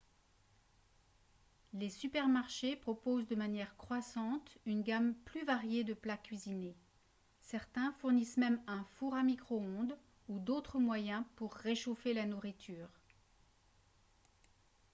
les 1.73 1.91
supermarchés 1.91 2.75
proposent 2.75 3.27
de 3.27 3.35
manière 3.35 3.77
croissante 3.77 4.57
une 4.65 4.81
gamme 4.81 5.13
plus 5.13 5.45
variée 5.45 5.83
de 5.83 5.93
plats 5.93 6.17
cuisinés 6.17 6.75
certains 7.43 7.91
fournissent 7.99 8.37
même 8.37 8.59
un 8.65 8.83
four 8.97 9.13
à 9.13 9.21
micro-ondes 9.21 9.95
ou 10.27 10.39
d'autres 10.39 10.79
moyens 10.79 11.23
pour 11.35 11.53
réchauffer 11.53 12.15
la 12.15 12.25
nourriture 12.25 12.89